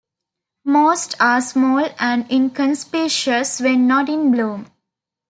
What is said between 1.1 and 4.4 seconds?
are small and inconspicuous when not in